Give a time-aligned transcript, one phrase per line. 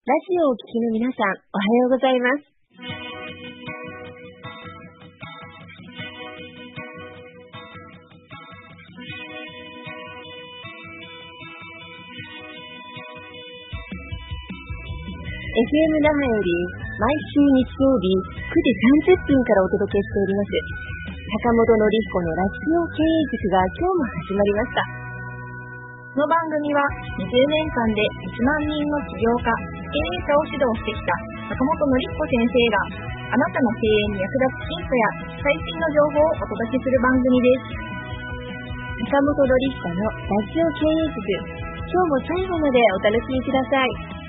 [0.00, 2.48] ラジオをお聞きの皆さん、おはようございます。
[15.60, 16.64] FM 那覇より
[16.96, 18.72] 毎週日曜日9時
[19.04, 20.56] 30分からお届けしております
[21.44, 25.00] 坂本典彦のラジオ経営塾が今日も始まりました
[26.10, 26.82] この番組は
[27.22, 31.10] 20年間で1万人の起業家、経営者を指導してきた
[31.50, 35.04] 坂本典彦先生があなたの経営に役立つヒントや
[35.42, 37.90] 最新の情報をお届けする番組です
[39.10, 44.19] 坂本典彦のラジオ経営塾今日も最後までお楽しみください。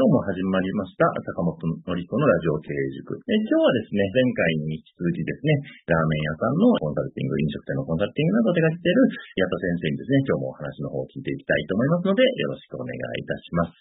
[0.00, 3.20] 今日も始まりました、坂本のり子のラジオ経営塾。
[3.20, 5.52] え今日はですね、前回に引き続きですね、
[5.92, 9.04] ラーメン屋さんのコンサルティング、飲食店のコンサルティングなどを手掛けている
[9.36, 13.76] 矢田先生にですね、今日もお話の方を聞いていきたいと思いますので、よろしくお願いいたします。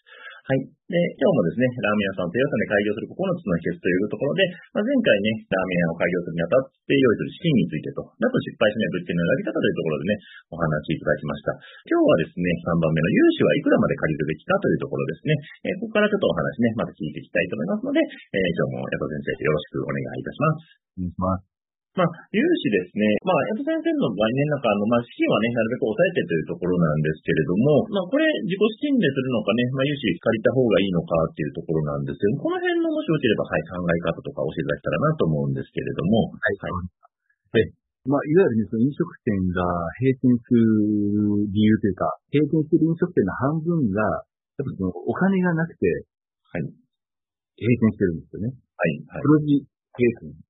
[0.49, 0.65] はい。
[0.65, 4.41] で、今日もですね、ラーメン屋さんと予算で開業する9つの秘訣というところで、
[4.73, 10.13] まあ、前回ね、ラーメン屋を開業するにあたって用意する資金についてと、あと失敗しない物件の選び方というところでね、
[10.49, 11.53] お話いただきました。
[11.85, 15.37] 今日はですね、3番目の融資はいくらまで借りるべきかというところですね。
[15.69, 20.65] えー、ここからちょっとお話ね、また聞いていきたいと思いますので、えー、今日も矢田先生よろしくお願いいたします。
[20.97, 21.48] お願いします。
[21.97, 23.01] まあ、融資ですね。
[23.25, 36.29] まあ、矢田先生の場合ね、なんかあの、まあ、資金はね、なるべく抑えてというところなんですけれども、まあ、これ、自己資金でするのかね、まあ、融資借りた方がいいのかっていうところなんですけど、この辺のもしよければ、はい、考え方とか教えていただけたらなと思うんですけれども。
[36.29, 36.61] はい。
[36.61, 37.73] はい。
[38.05, 39.65] まあ、いわゆる、ね、その飲食店が
[39.97, 44.29] 閉店する理由というか、閉店する飲食店の半分が、
[44.61, 46.05] やっぱそのお金がなくて、
[46.53, 46.69] はい。
[46.69, 48.53] 閉店してるんですよね。
[48.55, 48.93] はい。
[49.09, 49.65] はい、黒字
[49.97, 50.48] 閉店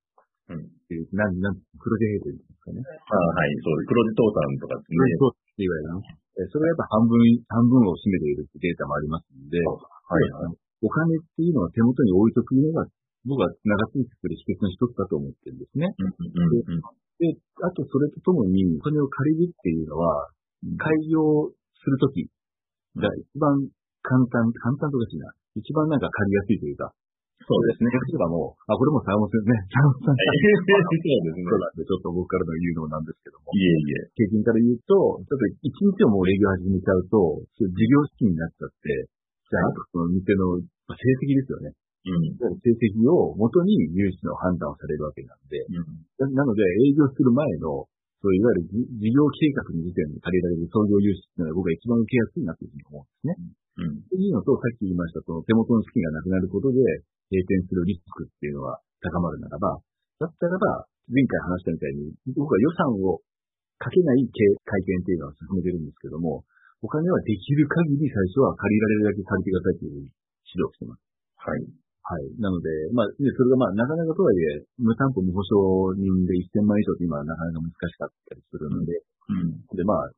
[0.50, 0.66] うん。
[0.66, 2.82] っていう、なん、なん、黒字閉店ですかね。
[2.82, 4.98] ああ、はい、そう、黒字倒産とかですね。
[5.18, 6.02] そうって言われるの。
[6.50, 9.76] それはやっぱ半分、半分を占めているデータもありますので、は
[10.18, 10.58] い、はい。
[10.80, 12.88] お金っていうのは手元に置いとくのが、
[13.28, 15.92] 僕は長続きする秘訣の一つだと思ってるんですね。
[15.92, 16.80] うんうんうん、
[17.20, 20.32] で、あとそれとともに、お金を借りるっていうのは、
[20.80, 22.24] 開業するとき
[22.96, 23.68] が一番
[24.00, 26.92] 簡単、簡単とかしな、一番なんか借りやすいというか、
[27.50, 27.90] そうですね。
[27.90, 29.58] 例えばもう、あ、これも坂本先生ね。
[29.74, 30.14] 坂本さん。
[30.14, 31.50] そうですね。
[31.50, 33.50] そう なんで、ちょっと僕からの言うのなんですけども。
[33.50, 34.06] いえいえ。
[34.14, 34.94] 経験から言うと、
[35.26, 39.10] ちょっと一日をもう営業始めちゃうと、事業資金になっちゃって、
[39.50, 40.94] じゃあ、あとその店の成
[41.26, 41.74] 績ですよね。
[42.06, 42.54] うん。
[42.62, 45.58] 成績を元に融資の判断をされるわけなんで、
[46.22, 47.84] うん、なので営業する前の、
[48.20, 53.32] そういわゆる事業計画の時点で借りられる創業融資っていうのは僕は一番受けやすいなというふうに思うんですね。
[53.40, 53.96] うん。
[53.96, 56.84] っていうのと、さっき言いました、その手元の資金がなくなることで、
[57.32, 59.80] 閉店するリスクっていうのは高まるならば、
[60.20, 63.24] だったらば、前回話したみたいに、僕は予算を
[63.80, 64.36] かけない会
[64.84, 66.44] 見っていうのは進めてるんですけども、
[66.84, 71.00] お金はできる限り最初は借りられるだけ借りてくださいという指導してます。
[71.40, 71.79] はい。
[72.10, 72.26] はい。
[72.42, 78.98] なので、まあ、で、それがまあ、なかなかとはいえ、無担保無保証人で1000万以上って今はなかなか難しかったりするので、
[79.30, 79.62] うん。
[79.78, 80.10] で、まあ、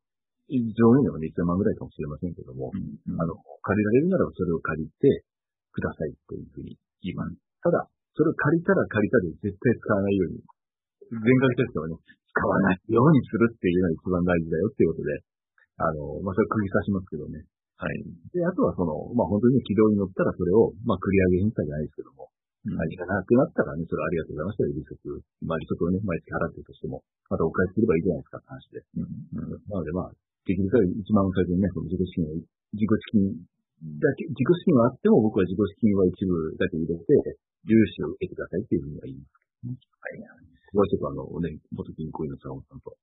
[0.49, 5.21] 上限でもね、1000万ぐらいかもしれませんけども、うんうん、あの、借りられるならばそれを借りて
[5.69, 6.73] くださいというふうに
[7.05, 7.37] 言います。
[7.61, 7.85] ただ、
[8.17, 10.41] それを借りたら借りたで絶対使わないように、
[11.13, 15.21] 全額テストはね、使わないようにするっていうのが一番大事だよっていうことで、
[15.77, 17.45] あの、まあ、それ釘刺しますけどね。
[17.83, 17.99] はい。
[18.31, 22.31] で、あとはその、まあ、本当に軌道に乗ったらそれを、まあ、繰り上げ返済じゃないですけども、
[22.63, 24.95] うん、何がなくなったらね、それありがとうございましたよ、利息。
[25.43, 28.79] まあ、利息をね、毎月払ってるとしても、またお返しすればいいじゃないですかって話で。
[28.79, 29.11] うん。
[29.35, 30.15] うん、なので、まあ、
[30.47, 32.39] できる限り一番最初にね、その自己資金を、
[32.71, 33.35] 自己資金
[33.99, 37.03] だけ、自己資金はあっても僕は自己資金は一部だけ入れて、
[37.67, 39.75] 融資を得てくださいっていうふうには言いますね。
[39.75, 40.23] はい。
[40.71, 42.95] ここはちょっとあの、ね、元銀行員の坂本さんと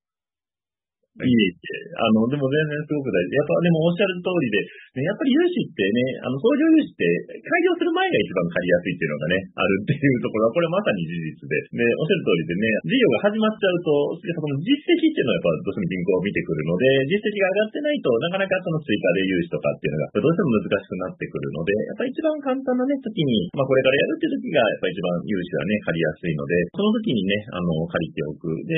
[1.19, 1.59] いえいえ、
[1.99, 3.35] あの、でも全然すごく大事。
[3.35, 4.63] やっぱ、でもおっしゃる通りで、
[4.95, 7.03] ね、やっぱり融資ってね、あの、創業融資って
[7.35, 11.55] 開業する前が一番借りやすいっていうのがね、あるっていうところは、これまさに事実で。
[11.75, 13.91] で、おっしゃる通りでね、事業が始まっちゃうと、
[14.23, 28.47] その実績っていうのはやっぱどうしても銀行を見てくるので、実績が上がってないとなかなかその追加で融資とかっていうのがどうしても難しくなってくるので、やっぱ一番簡単なね、時に、まあこれからやるっていう時がやっぱ一番融資はね、借りやすいので、その時にね、あの、借りておく。
[28.63, 28.75] で、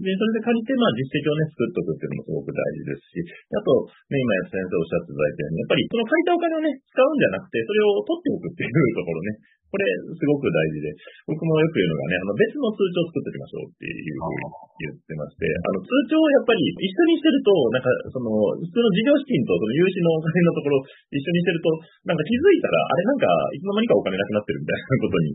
[0.00, 3.22] で、それで借りて、まあ実績をね、作っとくっていうのもすごく大事ですし、
[3.54, 3.70] あと、
[4.10, 9.30] ね、今先生おっしゃっていただいたように、やっぱりその借りたお金をね、使うんじゃなくて、それを取っておくっていうところね、
[9.66, 9.84] これ、
[10.14, 10.88] すごく大事で、
[11.26, 14.46] 僕もよく言うのがね、あの、別の通帳を作っておきましょうっていうふうに
[14.78, 18.30] 言ってまして、あの、通帳をやっぱり一緒にしてると、なんか、その、
[18.62, 20.80] 普通の事業資金とその融資のお金のところ
[21.10, 21.68] 一緒にしてると、
[22.06, 25.26] なんか気づいたら、あれなんか、いつの間にかお金なくなってるみたいなことに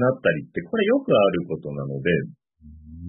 [0.00, 2.08] なったりって、これよくあることなので、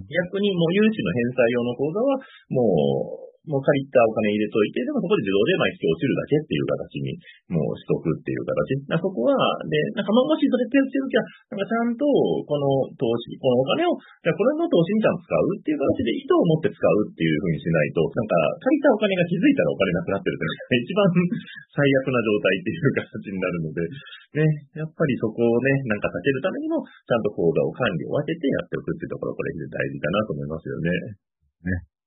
[0.06, 2.18] 逆にもう融資の返済用の口座は、
[2.50, 7.08] もう、もう借りたお金入れといて、でもそこで自動で毎月落ちるだけっていう形に
[7.56, 9.00] もうしとくっていう形。
[9.00, 9.36] そこは、
[9.68, 11.24] で、なんかもしそれ手打ちるときは、
[11.56, 12.04] なんかちゃんと
[12.44, 18.36] この投資、このお金を、じゃこれの投資にちゃんと使うっていう形で意図を持って使うっていうふうにしないと、なんか
[18.68, 21.08] 借りたお金が気づいたらお金なくなってるという 一番
[21.72, 23.80] 最悪な状態っていう形になるので、
[24.38, 24.44] ね、
[24.76, 30.90] やっぱりそこをね、なんか避けるためにも、ちゃんと口座を管理を分けてやっておくっていうところ、これ非常に大事かなと思いますよね。
[31.64, 31.98] ね。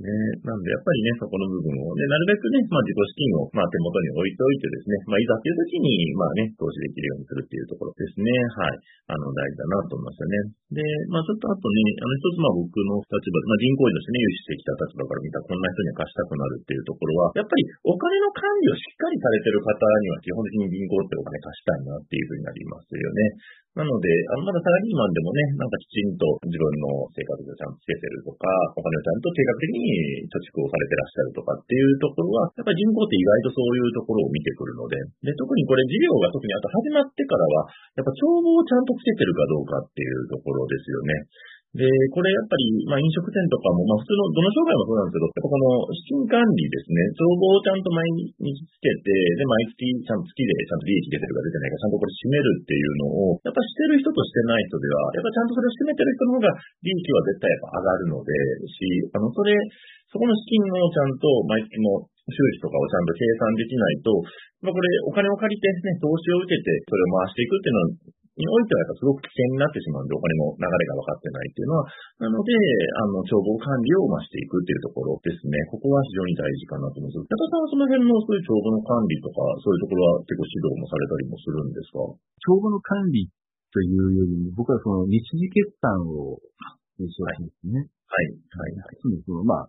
[0.00, 0.08] ね、
[0.48, 8.32] なんで、やっぱりね、そこの部分をね、なるべくね、まあ自己資金を、まあ手元に置いておいてですね、まあいざっていう時に、まあね、投資できるようにするっていうところですね。
[8.56, 8.80] はい。
[9.12, 10.80] あの、大事だなと思いますよね。
[10.80, 10.80] で、
[11.12, 23.60] まあちょっとあとね、あの一つまあ僕の立場、まあ銀行員としてね、融資してきた立場から見たこんな人に貸したくなるっていうところは、やっぱりお金の管理をしっかりされてる方には基本的に銀行ってお金貸したいなっていうふうになりますよね。
[23.70, 29.89] なので、あのまだサラリーマンでもね、なんかきちんと自分の生活をちゃんとつけてるとか、お金をちゃんと計画的に
[30.28, 41.26] 貯蓄をされてらっしゃるとかっていうところは、やっぱり人口って意外とそういうところを見てくるので、で、特にこれ事業が特にあと始まってからは、やっぱ帳簿をちゃんとつけてるかどうかっていうところですよね。
[41.70, 48.02] で、これやっぱり、まあ飲食店とかも、まあ普通の、どの商売もそうなんですけど、やっぱこの資金管理ですね、帳簿をちゃんと毎
[48.42, 49.06] 日つけて、
[49.38, 56.50] で、毎月ちゃんと月でちゃんと利益出てるか出てないか、ちゃんとこれ締めるっていうのを、やっぱしてる人としてない人では、やっぱちゃんとそれを締めてる人の方が
[56.82, 58.34] 利益は絶対やっぱ上がるので、
[58.66, 58.82] し、
[59.14, 59.54] あの、それ、
[60.10, 64.12] そこの資金をちゃんと毎月の収支とかをちゃんと計算できないと、
[64.60, 71.84] まあ、これお金を借りてね、投資を受けてそれを回していくっていうのはにおいてはやっぱすごく危険になってしまうんで、お金の流れが分かってないっていうのは、
[72.24, 72.56] なので、
[72.96, 75.60] あの、帳簿管理を増していくっていうところですね。
[75.68, 77.28] ここは非常に大事かなと思います。
[77.28, 82.00] 中田さんはその辺のそういう帳簿の管理とか、そういうところは結構指導もされたりもするんですか？
[82.40, 86.40] 帳簿の管理というよりも、僕はその日時決算を
[86.96, 87.20] す
[87.68, 87.76] ね。
[87.76, 88.40] はい。
[88.56, 88.76] はい。
[88.78, 89.20] はい。
[89.26, 89.68] そのま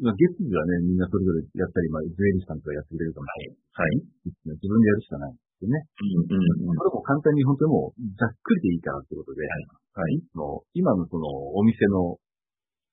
[0.00, 3.58] まあ、月次はね、みんなそれぞれやったり、まあ、税理士さんとかやってくれるかもしれない。
[3.58, 4.06] はい。
[4.24, 5.36] 自分でやるしかない。
[5.58, 5.74] ですね。
[5.98, 6.78] うんうんうん。
[6.78, 10.22] それも簡単に本当にもうざっくりでいいかなってことで、はい。
[10.38, 11.26] の今のその
[11.58, 12.16] お店の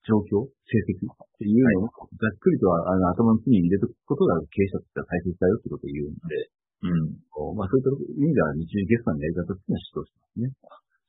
[0.02, 6.50] 状況、成績っていうのを、ざっくりとはあの頭の隅に入れておくことが経営者としては大切だよってことを言うんで、
[6.82, 7.54] うん。
[7.54, 10.46] まあそういった意味では日時決算のやり方っていうのは指導してますね。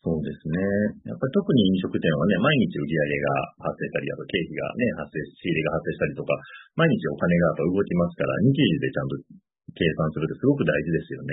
[0.06, 1.10] そうですね。
[1.10, 6.32] やっぱり特に飲食店はね、毎日売り上げが発生したり、あと経費がね、発生、仕入れが発生したりとか、
[6.78, 9.14] 毎日お金がやっぱ動きますから、日時でちゃんと
[9.74, 11.32] 計算するってすごく大事ですよね。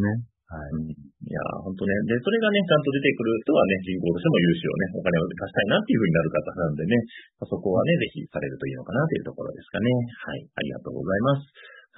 [0.00, 0.40] ね。
[0.50, 0.82] はい。
[0.82, 1.94] いや、本当ね。
[2.10, 6.98] で、それがね、ちゃんと出てくる人はね、銀行としても融資をね、お金を貸したいなっていうふうになる方なんでね、
[7.46, 9.86] そこはね、ぜひされるといいのかなというところですかね。
[10.26, 10.42] はい。
[10.42, 11.46] ありがとうございます。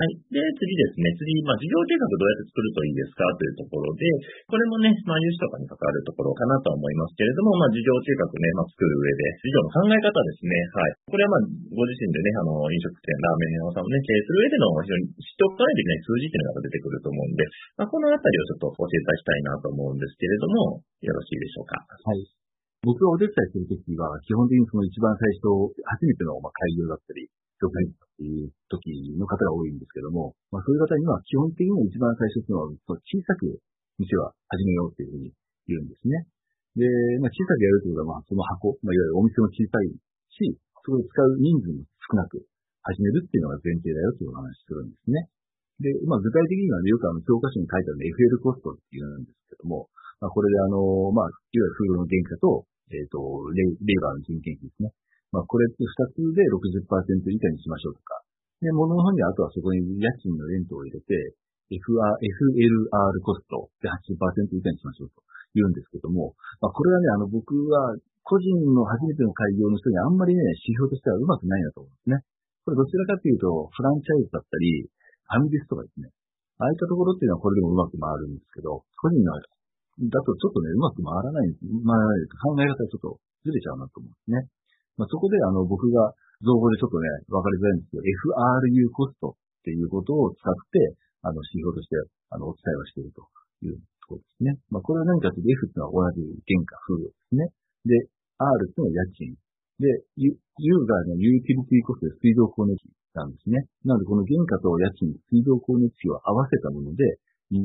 [0.03, 0.19] はい。
[0.35, 1.15] で、次ですね。
[1.15, 4.03] 次、まあ、事業計画どうやって作るといいですかというところで、
[4.51, 10.59] これもね、まあ、融資とかに関わるところかなとは思いますけれども、まあ、事業計画ね、まあ、作る上で、事業の考え方ですね。
[10.75, 10.99] はい。
[11.07, 17.47] これはまあ、ご自身でね、あの、飲食店、ラーメン屋さんをね、経営する上での非常に知っておかないといけない数字っていうのが出てくると思うんで、
[17.79, 21.79] まあ、このあたりをちょっと教えたしたいなと思うんですけれども、よろしいでしょうか。
[21.79, 22.43] はい。
[22.83, 27.31] 僕がお手伝いするときは、基本的にその一番最初、初めてのま開業だったり、
[27.63, 33.63] 業界っていう時の方が多いんですけども、まあそういう方には基本的に一番最初っていうのは小さく
[34.03, 35.31] 店は始めようっていうふうに
[35.71, 36.27] 言うんですね。
[36.75, 36.83] で、
[37.23, 39.95] まあ小さくやるということは、まあその箱、まあいわゆるお店も小さい
[40.35, 42.43] し、そこで使う人数も少なく
[42.83, 45.31] 始めるっていうのが前提だよというお話するんですね。
[45.79, 49.87] で、まあ具体的には、ね、よくあの教科書に書いてある FL コストっていうんですけども、
[50.19, 53.21] まあこれであの、まあ、いわゆるフードの原価と、えっ、ー、と
[53.55, 54.91] レ、レーバーの人件費ですね。
[55.33, 56.45] まあ、これって二つで
[56.85, 56.85] 60%
[57.33, 58.21] 以下にしましょうとか。
[58.61, 61.35] で、物の方にはあとはそこに家賃のレントを入れて、
[61.73, 65.25] FR、FLR コストで80%以下にしましょうと
[65.57, 72.21] 言うんですけども、まあ、これはね、あの、僕は個人の初めての開業の人にあんまりね、指標としてはうまくないなと思うんですね。
[72.69, 76.13] これどちらかというと、フランチャイズだったり、ファミレスとかですね。
[76.61, 81.51] ああいったところっていうのはこれでもうまく回るんですけど、個人のだとちょっとね、うまく回らない。
[81.59, 84.47] 回らないと考え方がちょっとずれちゃうなと思うんですね。
[84.97, 91.95] まあ、そこであの僕が造語でちょっとね、わかりづらいんですけど、FRU コストっていうことを使って、あの指標として
[92.35, 93.23] あのお伝えをしていると
[93.63, 94.59] いうところですね。
[94.75, 97.47] まあ、これは何かというと F っていうのは同じ原価、風量ですね。
[97.87, 98.11] で、
[98.43, 99.39] R っていうのは家賃。
[99.79, 99.87] で、
[100.19, 103.67] ユーザーのユーティリティコストで水道光熱費なんですね。
[103.87, 107.19] なので、この原価と家賃、水道光熱費を合わせたもので、
[107.55, 107.61] FRU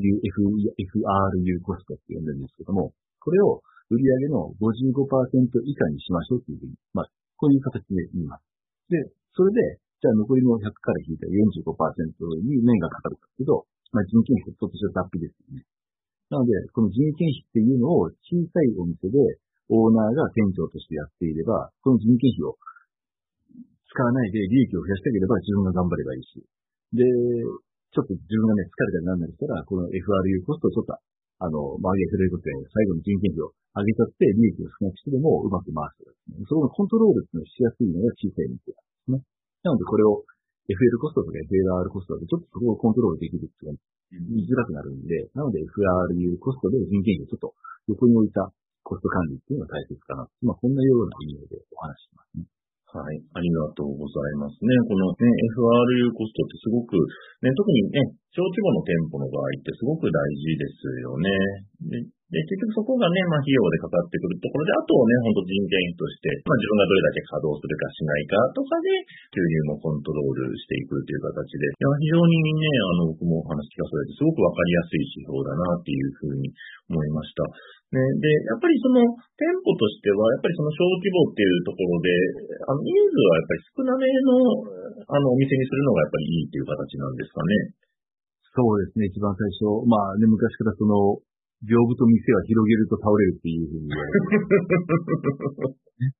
[1.62, 8.42] コストって呼んでるんですけども、これを売上の55%以下にしましょうというふうに、まあ、こういう形で言います。
[8.90, 8.98] で、
[9.32, 11.70] それで、じゃあ残りの100から引いた45%
[12.42, 15.64] に面がかかるかけど、まあ、人件費とちょっと脱皮ですよね。
[16.28, 19.16] なので、この人件費っていうのを小さいお店で
[19.70, 22.58] オーナーが店長としてやっていれば、この人件費を
[23.88, 26.44] 使わないで利益を増やしたければ自分が頑張ればいいし。
[26.92, 27.04] で、
[27.90, 30.92] ちょっと自分がね、疲れたりなんなりしたら、この FRU コストをちょっと、
[31.38, 36.02] あの、まあ、上げてることで、最後に人件費を上げちゃって、利益を少なくしてでもうまく回す、
[36.34, 36.42] ね。
[36.50, 39.22] そこのコントロールっていうのをしやすいのが小さい店なんですね。
[39.62, 40.26] なので、これを
[40.68, 43.80] FL コストとか FLR コストでちょっとそこをコントロールできるっていうのが
[44.36, 47.54] 見づらくなるんで、なので FRU コストで人件費をちょっと
[47.88, 48.52] 横に置いた
[48.84, 50.28] コスト管理っていうのが大切かな。
[50.42, 52.44] まあ、こんなような意味でお話しますね。
[52.88, 53.20] はい。
[53.36, 54.72] ありがとうございますね。
[54.88, 56.96] このね、FRU コストってすごく、
[57.44, 58.00] ね、特にね、
[58.32, 61.28] 小規模の店舗の場合ってすごく大事ですよね。
[61.84, 68.88] でで、結局そこがね、まあ費用でかかってくるところで、あとね、本当人件費として、まあ自分がどれだけ稼働するかしないかとかで、
[69.32, 76.52] 収入もコントロールしていくという形で、いや非常にね、あの、僕もお話聞かされて、すごくわかりやすい指標だなっていうふうに
[76.92, 77.48] 思いました。
[77.88, 79.00] ね、で、やっぱりその
[79.32, 82.12] 店舗としては、やっぱりその小規模っていうところで、
[82.68, 87.72] あの人数はやっぱり少なめのあのお店にするのがやっぱりいいっていう形なんですかね。
[88.52, 89.88] そうですね、一番最初。
[89.88, 91.24] まあね、昔からその、
[91.64, 94.36] 屏風と店は広げると倒れるっていうふうに言われて。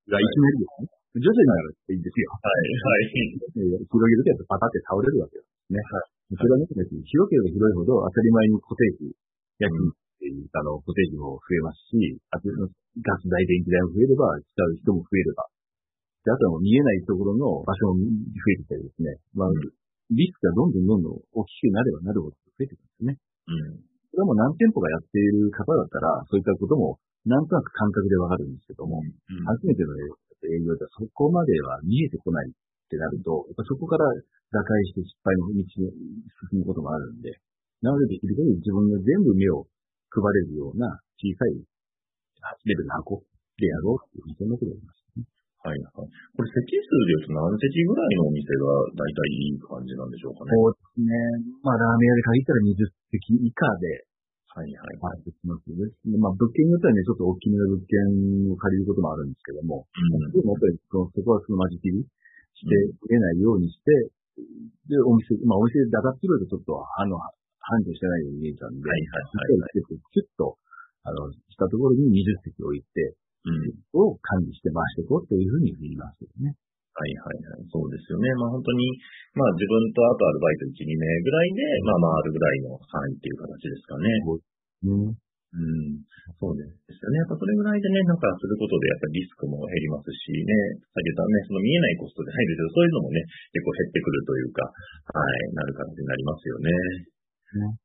[0.09, 0.99] が、 いきなりですね。
[1.21, 2.33] 徐々にならっていいんですよ。
[2.33, 3.13] はい、はい。
[3.13, 5.77] 広げるとやっぱパタって倒れるわけですね。
[5.85, 6.33] はい。
[6.33, 9.13] それはね、広ければ広いほど当たり前に固定費、
[9.61, 12.49] 家賃あの、固定費も増えますし、あと、
[12.99, 15.47] ガス代、電気代も増えれば、使う人も増えれば、
[16.25, 18.07] で、あとはもう見えないところの場所も増
[18.51, 19.49] えてきたりですね、まあ、
[20.11, 23.17] リスクがどんどんどんどん大きくなればなるほど増えてくるんですね。
[23.47, 23.87] うん。
[24.09, 26.97] それはもう何店舗がやっている方だったら、そういったことも、
[27.29, 32.53] なんとなく感覚でわかるんですけども、うん、初めての営業ではそこまでは見えてこないっ
[32.89, 34.09] てなると、やっぱそこから
[34.49, 35.63] 打開して失敗の道に
[36.51, 37.37] 進むこともあるんで、
[37.85, 39.67] なのでできる限り自分が全部目を
[40.09, 41.61] 配れるような小さい
[42.65, 43.21] レベルの箱
[43.59, 45.27] でやろうっていう、そんなことやりましたね。
[45.59, 46.07] はいはい。
[46.07, 48.63] これ席数で言うと何席ぐらいのお店が
[48.95, 50.55] 大体いい感じなんでしょうかね。
[50.55, 51.11] そうですね。
[51.59, 54.07] まあラーメン屋で限ったら20席以下で、
[54.55, 54.97] はいはい。
[55.03, 55.83] はい、できますね。
[56.15, 57.91] まあ物件によってはね、ちょっと大きめの物件
[58.49, 62.07] を借りることもあるんですけども、うん、でもやっぱりそこはその間仕切り
[62.55, 67.19] してくれないようにして、うん、で、お店、まあお店でだかってくるとちょっと、あの、
[67.69, 69.85] 繁盛してないように見えちゃうんで、はいはいはい、はい。
[69.85, 70.57] キュッと、
[71.05, 73.13] あの、したところに20席置いて、
[73.45, 76.57] うん、を管理して回していこうというふうに言いますよね。
[76.99, 77.63] はいはいはい。
[77.71, 78.27] そうですよね。
[78.35, 78.83] まあ本当に、
[79.31, 84.11] まあ自分とあとアルバイト1、2名ぐらいで、まあ回るぐらいの範囲っていう形ですかね。
[84.83, 85.15] うん。
[85.49, 86.05] うん、
[86.37, 86.61] そうで
[86.93, 87.17] すよね。
[87.17, 90.53] やっぱそれぐらいでね、なんかすることで、やっぱりリスクも減りますしね、
[90.93, 94.61] さっき言ったね、その見えないコストじゃないですけど、そういうのもね、結構減ってくるというか、
[95.09, 96.69] はい、なる感じになりますよね。
[97.53, 97.77] ね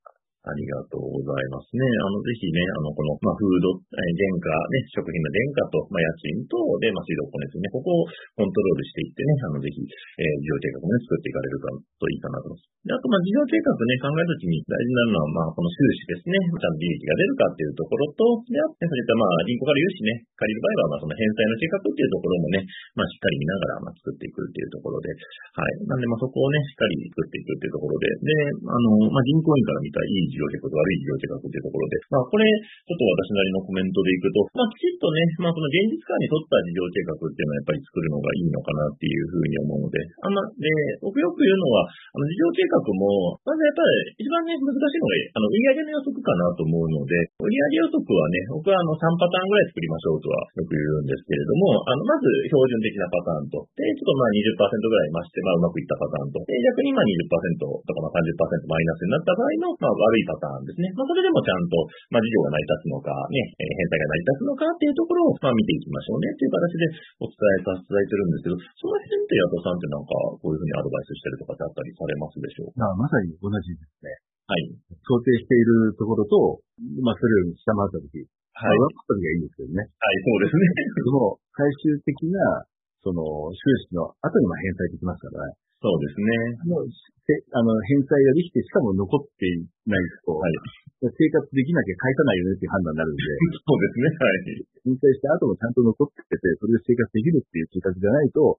[0.44, 1.80] ありがとうございますね。
[1.80, 8.04] あの、ぜひね、あの、この、まあ、フード、えー、原価、ね、食品の原価と、まあ、家賃と、で、まあ、水道光熱ね、ここを
[8.36, 12.74] コントロールしていってね、あの、ぜひ、えー、事業計画もね、作っていかれるかといいかなと思います。
[12.84, 16.36] で、あと、まあ、事業計画ね、考えるときに大事なのは、まあ、この収支ですね。
[16.36, 25.88] ちゃんと利益が出るかっていうところと、で、あって、そういった、まあ、銀行から融資ね、借りる場合は、まあ、その返済の計画っていうところもね、まあ、しっかり見ながら、まあ、作っていくっていうところで、はい。
[25.88, 28.36] なんで、まあ、そこをね、しっかり作っていくっていうところで、で、
[28.68, 40.66] あの、まあ、銀行員から見たらいい事業計画悪い事業計画というところで、まあ、これ、ちょっと私なりのコメントでいくと、まあ、きちっとね、まあ、その現実感に沿った事業計画っていうのはやっぱり作るのがいいのかなっていうふうに思うので、あんま、で、
[40.98, 60.90] 僕よく言うのは、あの、事業計画も、まずやっぱり一番ね、難しいのが、あの、売上の予測かなと思うので、売上予測はね、僕はあの、3パターンぐらい作りましょうとはよく言うんですけれども、あの、まず標準的なパターンと、で、ちょっとまあ20%ぐらい増して、まあうまくいったパターンと、で、逆にまあ20%とかまあ30%マイナスになった場合の、まあ悪いパターンですね。
[60.96, 61.76] まあそれでもちゃんと、
[62.12, 66.84] まあ、事業が成り立つのか、ね、え返済が成り立つのかっていうところを、まあ、見ていきましょうねっていう形で
[67.20, 72.88] お伝えさせていただいてるんですけど、その辺って矢田さんってなんか、こういうふうにアドバイスしてるとかってあったりされますでしょうか？
[72.96, 74.10] まさに同じですね。
[74.44, 74.76] はい。
[75.08, 76.60] 想定しているところと、
[77.00, 78.76] まあ、それより下回ったとき、はい。
[78.76, 79.80] 上回ったときがいいんですけどね。
[79.80, 80.64] はい、そうですね。
[81.00, 82.68] でも、最終的な、
[83.00, 85.56] その、収支の後にも返済できますからね。
[85.84, 86.32] そうですね。
[86.64, 90.56] あの、あの返済ができて、しかも残っていないと、はい、
[91.04, 93.20] 生活できなきゃ返さないよねっていう判断になるんで。
[93.60, 94.08] そうですね。
[94.16, 94.96] はい。
[94.96, 98.56] 返済した後もちゃんと残ってて、それで生活できるっていう計画じゃないと、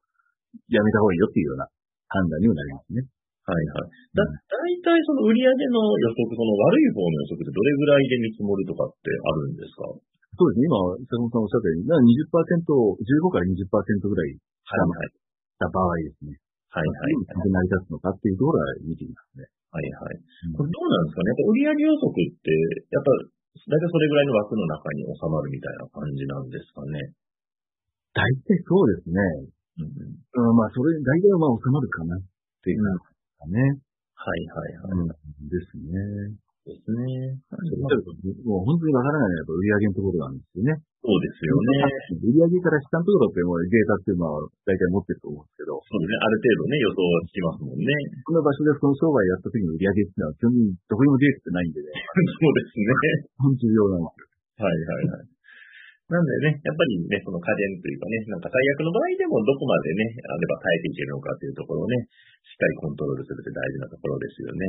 [0.70, 1.66] やめた方がいいよっていうような
[2.14, 3.02] 判断にもなりますね。
[3.46, 3.90] はいはい。
[4.18, 9.86] だ、だいたいその売上の予測、その悪い方の予測ってどれぐらいで見積もるとかってあるんですか？
[10.38, 10.66] そうですね。
[10.66, 10.78] 今、
[11.10, 15.14] 坂本さんおっしゃったように、20%、15から20%ぐらい下回っ
[15.62, 16.36] た場合ですね。
[16.76, 17.16] はいはい。
[17.32, 19.48] 成り立つのかっていうところは見てみますね。
[19.72, 20.20] はいはい。
[20.60, 21.32] これどうなんですかね？
[21.32, 22.52] やっぱ売上予測って、
[22.92, 23.16] やっぱ、
[23.64, 27.16] 大体それぐらいの枠の中に収まるみたいな感じなんですかね？
[28.12, 29.20] 大体そうですね。
[29.80, 32.24] うん、うん、まあ、それ、大体はまあ収まるかなっ
[32.64, 32.84] ていう
[33.40, 33.80] かね。
[34.16, 35.00] はいはいはい。
[35.00, 36.36] うん、ですね。
[36.66, 37.38] ですね。
[38.42, 40.74] もう本当にわからないのは売上のところなんですよね。
[41.06, 41.86] そうですよね。
[42.26, 45.78] 売上から下のところってもうデータっていうのは大体持ってると思うんですけど。
[45.86, 46.18] そうですね。
[46.18, 47.86] ある程度ね、予想はつきますもんね。
[48.26, 51.94] この場所でその商売やった時の売上っていうのは基本的にどこにもデータってないんでね。
[52.34, 52.90] そうですね。
[53.38, 54.66] 本重要なんですよ。
[54.66, 55.36] はいはいはい。
[56.06, 61.98] なんでね、やっぱりね、その家電というかね、なんか最悪の場合でもどこまでね、あれば耐えていけるのかというところをね、
[62.46, 64.66] しっかりコントロールするって大事なところですよね。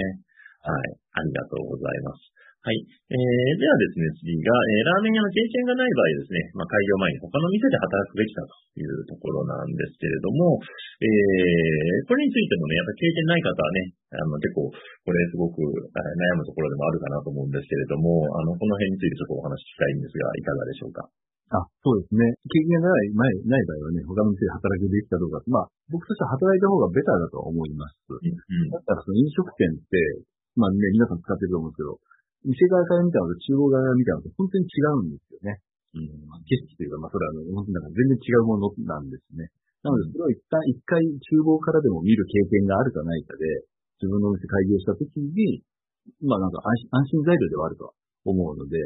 [0.66, 0.98] はい。
[1.14, 2.26] ありがとうございます。
[2.66, 2.82] はい。
[2.82, 10.58] えー、ではですね、次が、えー、ラーメン屋の経験がない場合ですね、まあ、開業前に他の店で働くべきだというところなんですけれども、
[10.98, 21.06] えー、これについてもね、やっぱ経験ない方はね、あの、結構、これすごく悩むところでもあるかなと思うんですけれども、あの、この辺についてちょっとお話ししたいんですが、いかがでしょうか？
[21.54, 22.34] あ、そうですね。
[22.50, 27.94] 経験がない前、ない場合はね、他の店で働くべきかどうか、まあ、僕としては働いた方がベターだと思います。
[28.10, 29.94] うん、だったらその飲食店って、
[30.56, 32.00] まあね、皆さん使ってると思うんですけど、
[32.48, 35.60] 店側から見たのと厨房側から見たのと本当に違うんですよね。
[35.96, 36.08] うん、
[36.44, 39.48] 景色というか、まあそれはあの、本当になんか全然違うものなんですね。
[39.84, 43.68] なので、それを一旦一回厨房からでも見る経験があるかないかで、
[44.00, 45.64] 自分のお店開業した時に、
[46.24, 47.92] まあなんか安心材料ではあるとは
[48.24, 48.76] 思うので、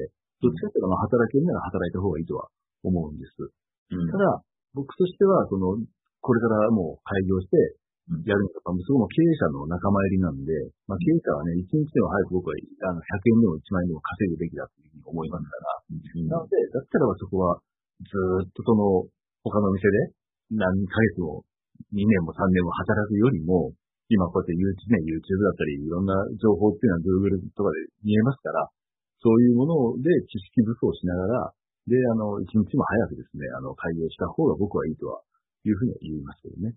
[0.41, 2.49] どっちかというとまあ働けるなら働いた方がいいとは
[2.83, 3.45] 思うんです。
[3.45, 5.77] うん、ただ、僕としては、その、
[6.21, 7.80] これからもう開業して、
[8.27, 10.51] やるのとかも、すごい経営者の仲間入りなんで、
[10.91, 12.59] まあ、経営者はね、1日でも早く僕は
[12.91, 17.63] あの100円でも1万円でも稼ぐべきだというふうに思いますから、うん、なので、だったらばそこは、
[18.03, 18.11] ず
[18.47, 19.07] っとその、
[19.47, 21.47] 他の店で何ヶ月も
[21.95, 23.73] 2年も3年も働くよりも、
[24.11, 26.13] 今こうやって YouTube, だったり、いろんな
[26.43, 28.67] 情報っていうのは Google とかで見えますから、
[29.23, 31.55] そういうもので知識武装しながら、
[31.87, 35.23] で、あの、一日も早くですね、あの、開業した方が僕はいいとは、
[35.65, 36.75] いうふうには言いますけどね。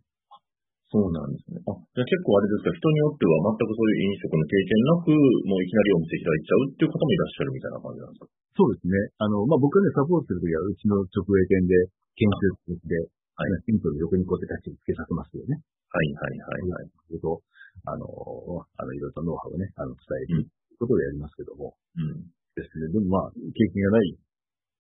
[0.94, 1.58] そうなんですね。
[1.66, 5.10] あ、じゃあ結構あれですか、人によっては全くそういう飲食の経験なく、
[5.50, 8.30] もういきなりお店開いちゃうっていう方もいらっしゃるみたいな感じなんですか？
[8.54, 8.94] そうですね。
[9.18, 11.74] あの、まあ、僕がね、サポートするときは、うちの直営店で
[12.14, 12.30] 研
[12.70, 15.58] 修で、はい、シンプルに横にこうやって立ちつけさせますよね。
[15.58, 16.94] はいはいはいはい。
[17.10, 17.42] そと、
[17.90, 18.06] あの、
[18.78, 21.74] あの、いろいろとノウハウをね、あの、伝えるということでやりますけども。
[21.98, 22.30] うん。
[22.54, 22.94] ですね。
[22.94, 23.42] でもまあ、経
[23.74, 24.14] 験がない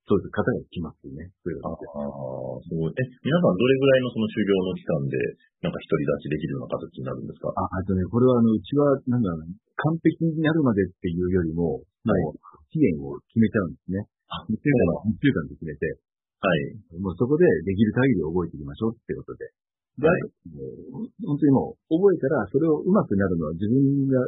[0.03, 0.35] そうです。
[0.35, 1.31] 方が来ますね。
[1.43, 1.79] そういうああ、
[2.59, 2.91] すごい。
[2.91, 5.15] え、皆さんどれぐらいのその修行の期間で、
[5.63, 7.47] なんか独り立ちできるような形になるんですか？
[7.55, 12.35] あ、あとね、これはあの、うちは、なんだろう完璧になるまでっていうよりも、もう、
[12.69, 14.03] 期限を決めちゃうんですね。
[14.27, 15.87] あ、1週間、1週間で決めて、
[16.43, 16.99] はい。
[16.99, 19.47] もうそこでできる限り覚えていきましょうってことで。
[20.03, 20.19] で、はい、
[21.23, 24.19] 本当にもう、覚えたら、それを上手くなるのは自分が、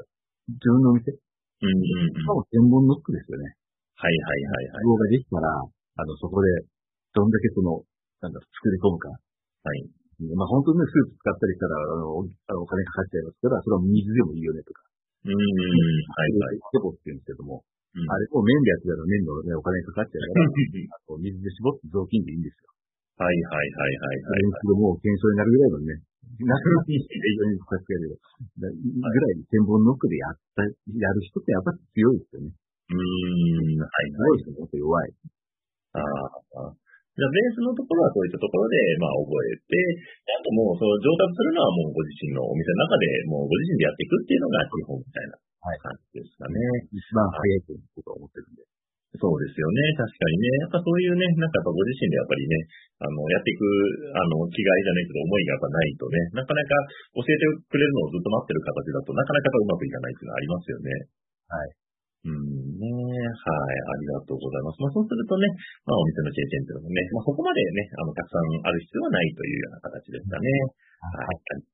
[0.48, 1.12] 自分のお店。
[1.12, 2.16] うんうんうん。
[2.16, 3.60] しかも専門ノックですよね。
[3.96, 4.84] はいはいはいはい。
[4.84, 6.68] 符号ができたら、あの、そこで、
[7.16, 7.80] どんだけその、
[8.20, 9.08] なんだ作り込むか。
[9.08, 9.88] はい。
[10.36, 14.84] まあ本当にね、スープ使ったりしたら、あの、お金かかっちゃいますから、それは水でもいいよねとか。
[15.26, 15.42] うん、は
[16.28, 16.60] いはい。
[16.60, 20.52] ステポって言うんですけども、うん、あれ、もう麺でやってたら麺のね、お金かかっちゃうから、
[20.92, 22.76] あと水で絞って雑巾でいいんですよ。
[23.16, 24.60] はいはいはいはい、はい。
[24.60, 26.04] それもう検証になるぐらいのね、
[26.44, 28.20] なくなっていいし、営業にかかってやる
[28.60, 28.72] ぐら
[29.32, 32.52] い千本ノックでやった、やる人ってやっぱり強いですよね。
[32.86, 34.46] うん、はい、はい。
[34.46, 35.14] すごいですね、弱い。
[35.96, 36.00] あ
[36.70, 36.86] あ。
[37.16, 39.72] じゃあ、ベースのところはそういったところで、まあ、覚えて、
[40.28, 45.40] あともう、そう、上達するのはもうご自身のお店の中で、もうご自身でやっていくっていうのが基本みたいな
[45.80, 46.60] 感じですかね。
[46.92, 48.68] 一番早いということは思ってるんで。
[49.16, 49.80] そうですよね。
[49.96, 50.48] 確かにね。
[50.60, 52.68] やっぱそういうね、なんかご自身でやっぱりね、
[53.00, 53.64] あの、やっていく、
[54.12, 56.84] あの、気概じゃないけど、思いがやっぱないとね、なかなか
[57.16, 60.92] 教えてくれるのをずっと待ってる形だとなかなかうまくいかないっていうのはありますよね。
[61.48, 61.86] はい。
[62.26, 62.65] うんね、
[63.30, 64.82] はい、ありがとうございます。
[64.82, 65.50] まあ、そうするとね、
[65.86, 70.48] まあ、お店の経験というのもね、まあ、そこまでね、あの、たくさんある必要はないというような形ですかね。
[71.02, 71.66] はい。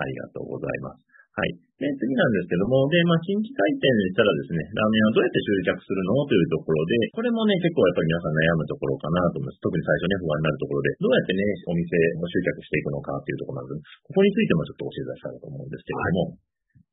[0.00, 1.04] ありがとうございます。
[1.32, 1.56] はい。
[1.80, 6.12] で、次なんですけども、で、まあ、新規開店したらですね、ラーメンはどうやって集客するの？
[6.28, 9.64] というところで、これもね、結構やっぱり皆さん悩むところかなと思います。
[9.64, 11.40] 特に最初ね、不安になるところで、どうやってね、
[11.72, 11.88] お店
[12.20, 16.51] を集客していくのかっていうところなんですここについてもちょっと教えていただきたいと思うんですけれども、はい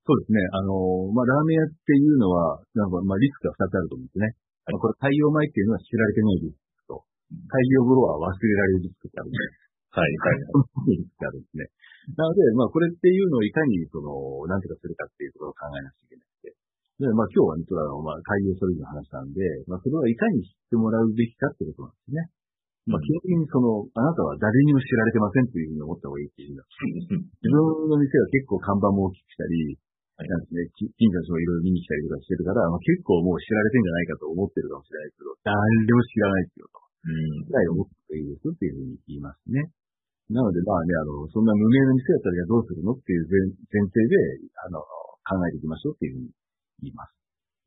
[0.09, 0.41] そうですね。
[0.57, 0.73] あの、
[1.13, 4.33] まあ、ラーメン屋っていうのは、なんか、まあ、リスクが2つあると思うんですね。
[4.65, 9.37] あの、これ、太陽前っていうのは知られてないリスクと、太陽風呂は忘れられるリスクってあるんで
[9.93, 10.97] はい、はい。
[10.97, 11.69] リスクがあるんですね。
[12.17, 16.57] なので、まあ、これっていうのをいかに、その、なんとかするかっていうところを考えなくちゃいけなくて。
[17.05, 22.33] で、まあ、今日はね、それは、まあ、開業処理の話なんで、まあ、それはいかに知ってもらうべきかってことなんですね。
[22.89, 26.65] まあ、基本的にその、あなたは誰にも知られてませんというふうに思った方がいいっていうのは、
[27.45, 29.77] 自分の店は結構看板も大きくしたり、
[30.19, 36.89] なんですね、近所の人もいろいろ見に来たりとかしてるから、まあ、結構もう知られてんじゃないかと思ってるかもしれないけど、誰でも知らないですよと。
[36.99, 37.47] うん。
[37.47, 39.71] ぐらい思っていいですっていうふうに言いますね。
[40.29, 44.83] なので、まあね、あの、そんな無名の店やったらどうするのっていう前提で、あの、
[45.23, 46.29] 考えていきましょうっていうふうに
[46.83, 47.15] 言います。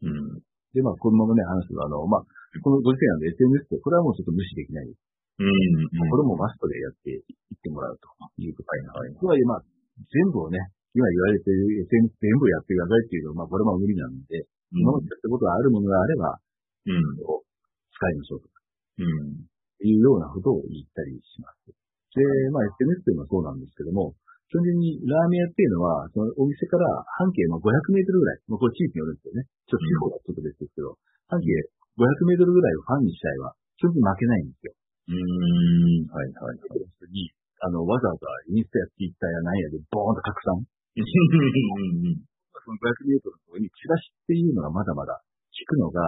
[0.04, 0.44] うん。
[0.76, 2.24] で、まあ、このままね、話すと、あの、まあ、
[2.60, 4.86] このご時世なんで SNS って、これはもうちょっと無視できない。
[4.86, 5.48] うん。
[5.48, 7.24] うん、これもマストでやっていっ
[7.58, 9.14] てもらうということはいはい。
[9.16, 9.64] とはいえ、まあ、
[10.12, 10.60] 全部をね、
[10.92, 16.36] 今言われている SNS 全部やってくださいっていうのは、まあ、これも無理なんで、今までやったことがあるものがあれば、
[16.84, 17.00] うん。
[17.16, 18.60] 使いましょうとか。
[18.98, 19.48] うん。
[19.82, 21.72] いうようなことを言ったりします。
[22.12, 24.12] で、まあ SNS というのはそうなんですけども、
[24.52, 26.84] 基本的にラーメン屋っていうのは、そのお店から
[27.24, 29.48] 半径の500メートルぐらい、まあ、これ地域によるんですよね。
[29.64, 30.92] ちょっと地方はちょっと別ですけど、
[31.32, 31.48] 半径
[31.96, 34.76] 500メートルぐらいをファンにしちゃえば、基本的に負けないんですよ。
[35.08, 36.60] うーん、はいはい。
[37.08, 37.32] に、
[37.64, 40.68] あの、わざわざインスタやツイッターや何やでボーンと拡散。
[40.92, 45.24] その500メートルのにチラシっていうのがまだまだ
[45.56, 46.00] 聞くのが、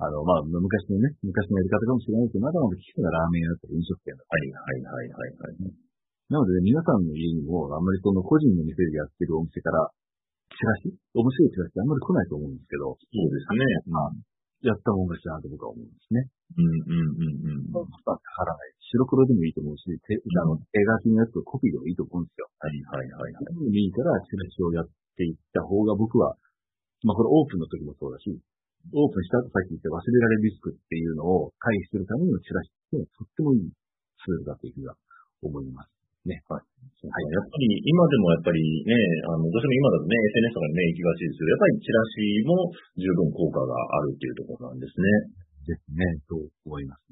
[0.00, 4.50] あの、まあ、昔のね、昔のやり方かもしれないけど、まだまだ聞くのがラーメン屋だったり飲食店だったり。
[4.50, 5.84] はいはいはいはい、はい。
[6.32, 9.92] なので、ね、皆さんの家にも、あんまりその個人の店でやってるお店から、
[10.50, 12.96] チラシ面白いチラシってあんまり来ないと思うんですけど。
[12.96, 13.60] そうですね。
[13.92, 14.10] まあ、
[14.64, 16.24] やったもんがしなと僕は思うんですね。
[16.56, 17.76] うんうんうんうん。
[17.76, 18.72] まあ、かからない。
[18.94, 22.46] 白黒でもいいと思うし、手、あの、手書きのやつとコピーでもいいと思うんですよ。
[22.62, 23.50] はいはいはいはい。
[23.50, 26.38] でもいいから、チラシをやっていった方が僕は、
[27.02, 28.30] まあこれオープンの時もそうだし、
[28.94, 33.72] オープンした後さっき言って忘れられるリスクっていうのを回避するためのチラシってとってもいい
[34.22, 34.94] ツールだというふうには
[35.42, 35.94] 思います。
[36.24, 36.40] ね。
[36.48, 36.64] はい。
[36.64, 38.96] はい、やっぱり、今でもやっぱりね、
[39.28, 42.52] あの、どうしても今だとね、SNS とかにね、行きがちですけど、やっぱりチラシも
[42.96, 45.44] 十分効果があるっていうところなんですね。
[45.64, 46.36] ですね、と
[46.68, 47.03] 思います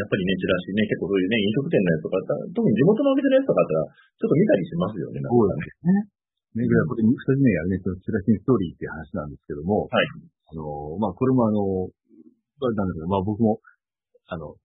[0.00, 2.16] やっぱりね、チラシね、結構そういうね、飲食店のやつとか、
[2.56, 6.20] 特に地元のお店のやつとかだったら、ちょっと見たりしますよね、そうですね。
[6.50, 10.08] ね、これ、二つ目やるね、そのチラシストーリーっていう話なんですけども、はい。
[10.50, 11.86] あの、まあ、これもあの、
[12.58, 13.62] なんですけど、まあ、僕も、
[14.26, 14.58] あの、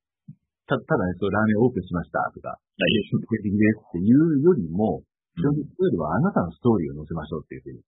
[0.66, 5.06] た、ただね、そう、ラーメンオープンしましたとか、はい、素敵ですっていうよりも、
[5.38, 7.84] 基本的にはあなたのストーリーを載せましょうっていうふうに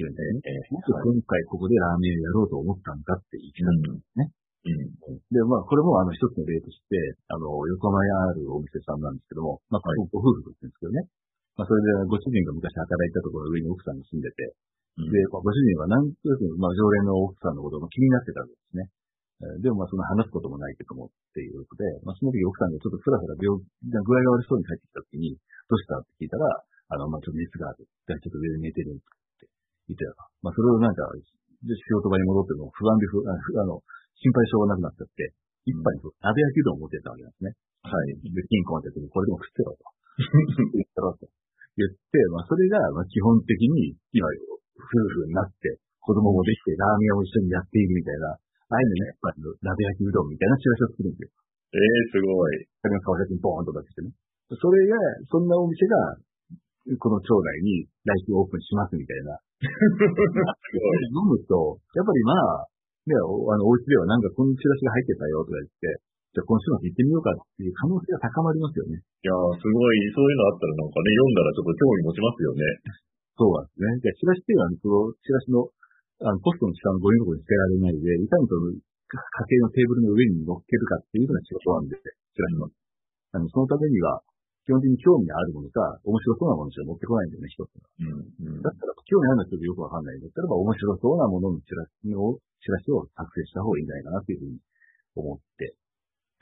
[0.00, 0.40] 言うんでね。
[0.48, 4.30] えー、僕今回ここでラーメンをやろうと思ったんだって言ったんですね。
[4.62, 5.18] うん。
[5.30, 6.94] で、まあ、これもあの一つの例として、
[7.28, 11.10] あの、横浜にあるお店さんなんですけども、まあ、ご夫婦と言ってるんですけどね。
[11.58, 14.54] まあ、それでご主人が昔働いたところ上に奥さんが住んでて、
[15.02, 18.86] うん、で、まあ、ご主人は何となく、まあ、常連の奥さんのことが気になってたわけですね。
[19.58, 25.34] でもまあその話すこともないけどもっていうことで、まあその時奥さんがちょっとふらふら病、具合が悪そうに帰ってきた時に、
[25.66, 26.46] どうしたって聞いたら、
[26.94, 27.82] あの、まあちょっと熱がある。
[27.82, 29.02] ちょっと上で寝てるっ
[29.42, 29.50] て
[29.90, 30.30] 言ってた。
[30.46, 33.82] まあそれをなんか、仕事場に戻っても不安で不安、あの、
[34.22, 35.34] 心配性がなくなっちゃって、
[35.66, 37.58] 一杯に鍋焼きうどんを持ってたわけなんですね。
[37.82, 38.14] はい。
[38.22, 39.82] で、金庫ってこれでも食ってろと。
[40.74, 41.26] 言ったろと。
[41.74, 44.22] 言って、まあ、それが、まあ、基本的に、今、
[44.78, 51.30] 夫婦になって、子供もできて、ラーメンを一緒にやっているみたいな、ああいうのね、まあ、鍋焼きうどんみたいなチラシを作るんですよ。
[51.72, 52.68] ええー、すごい。
[52.82, 54.12] それが川崎にボーンと出してね。
[54.52, 54.96] それが、
[55.30, 56.20] そんなお店が、
[56.98, 59.38] この町内に来週オープンしますみたいな。
[59.62, 61.06] すごい。
[61.14, 62.71] 飲むと、やっぱりまあ、
[63.02, 68.96] ね、あの、お家ではなんかこのチラシが入ってたよとか言って、じゃあ今週末行ってみようかっていう可能性が高まりますよね。
[68.96, 72.62] いやー、すごい、そういうのあったらなんかね、読んだらちょっと興味持ちますよね。
[73.36, 74.00] そうなんですね。
[74.00, 75.56] じゃあ、チラシっていうのは、その、チラシの、
[76.22, 82.70] あの、ポストの下のゴミ箱に捨てられないで、いかにその、家庭のテーブルの上に乗っけるかっていうのが仕事なんで、チラシの。
[83.32, 84.24] あの、そのためには、
[84.62, 87.88] 基本的に興味があるものか、面白そうなものしか持ってこないんだよね、一つが。
[87.98, 94.58] うんうん、だったら、興味あるの人よくわかんないんだったらば、面白そうなもののチラシを、チラシを作成した方がいいんじゃないかなというふうに
[95.18, 95.74] 思って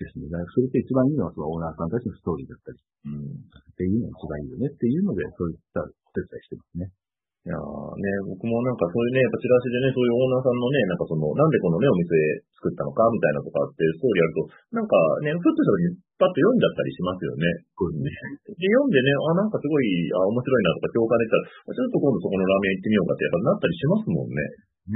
[0.01, 0.29] ですね。
[0.29, 6.93] だからそれって一番いいのはそのオーナーさんたちのストーリーだったり、うん、っていうのが一番いいよねっていうので、そういったお手伝いしてますね。
[7.41, 12.13] いやね、僕もなんかそういうね、やっぱチラシでね、そういうオーナーさんのね、なんかその、なんでこのね、お店
[12.53, 14.41] 作ったのかみたいなとかってストーリーあると、
[14.77, 14.93] なんか
[15.25, 17.49] ね、ふっとした時にパッと読んじゃったりしますよね。
[17.81, 18.13] そうね。
[18.45, 24.37] で、読んでね、あ、なんかすごい、あ、面白いなとか共感できたら、ちょっと今度そこのラーメン行ってみようかってやっぱなったりしますもんね。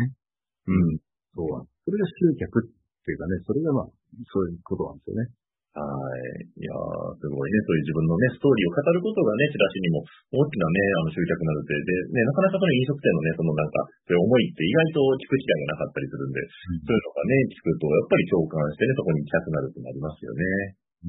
[0.04, 0.12] ね。
[0.68, 1.00] うん。
[1.32, 1.48] そう。
[1.48, 5.32] それが集客っていうかね、それがまあ、そういうことなんですよね。
[5.74, 6.46] はい。
[6.54, 6.70] いや
[7.18, 7.58] すごいね。
[7.66, 20.42] そういう自分のね、ストーリーを語ることがね、チラシにも大きなね、あの集客になるって、で、ね、なかなかその飲食店のね、そのなんか、そういう思いって意外と聞く機会がなかったりするんで、うん、そういうのがね、聞くと、やっぱり共感してね、そこに行きたくなるってなりますよね。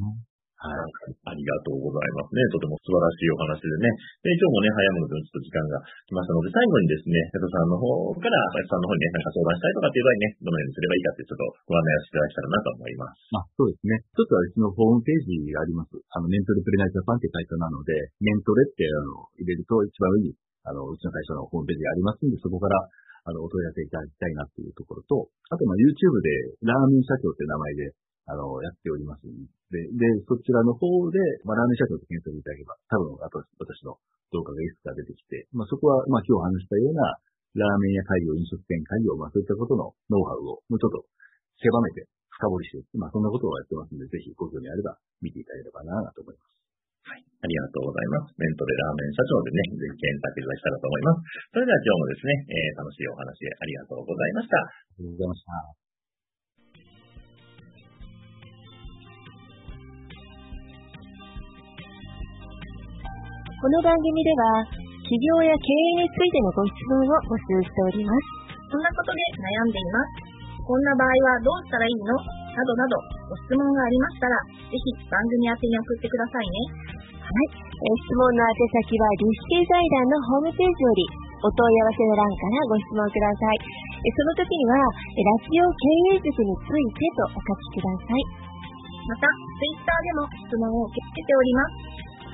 [0.01, 1.11] うんはい。
[1.27, 2.39] ありがとうございますね。
[2.49, 3.91] とても素晴らしいお話でね。
[4.23, 7.85] で、今日もね、早ものでちょっと時間が来ましたので、最後にですね、瀬戸さんの方
[8.17, 13.19] から、佐々木さんの方にね、なんか相談したいとかっていう場合ね、どのようにすればいいかってちょっとご案内をしていただけたらなと思います。
[13.35, 13.93] まあ、そうですね。
[14.15, 15.91] 一つはうちのホームページがあります。
[15.99, 17.91] あの、メントレプレナイジャパンって会社なので、
[18.23, 22.79] メントレってあの入れると一番上に、あの、うちの会社のホームページがありますんで、そこから、
[23.25, 26.29] あの、お問い合わせいただきたいなっていうところと、あと、まあ、YouTube で、
[26.61, 27.93] ラーメン社長って名前で、
[28.25, 29.25] あの、やっております
[29.69, 33.97] で、で、そちらの方で、まあ、ラーメン社長と検索いただけば、多分、あと、私の
[34.33, 37.21] 動画がいくつか出てきて、まあ、そこは、まあ、今日話したような、
[37.55, 41.07] ラーメン屋開業、飲食店開業、まあ、そういったことのノウハウを、もうちょっと
[41.61, 46.55] 狭めて、深掘りして、まあ、そんなことをやってますので、ぜひご興味あれば見ていただければなと思います。
[47.05, 47.21] はい。
[47.21, 48.33] ありがとうございます。
[48.35, 51.23] メントでラーメン社長でね、ぜひ検索いただけたらと思います。
[51.53, 54.57] それでは今日もですね、えー、楽しいお話ありがとうございました。
[54.57, 55.84] ありがとうございました。
[63.55, 64.67] この番組では、
[65.07, 68.67] 企業や経営についてのご質問を募集しております。
[68.67, 70.59] そんなことで悩んでいます。
[70.59, 72.19] こんな場合はどうしたらいいの？
[72.19, 72.99] などなど、
[73.31, 74.35] ご質問がありましたら、
[74.67, 76.67] ぜひ番組宛てに送ってくださいね。
[77.23, 77.55] はい。
[77.55, 81.07] え質問の宛先は、リスケ財団のホームページより、
[81.39, 83.63] お問い合わせの欄からご質問ください。
[84.03, 85.79] えその時には、ラジオ経
[86.11, 88.19] 営塾についてとお書きください。
[89.07, 91.94] また、ツイッターでも質問を受け付けております。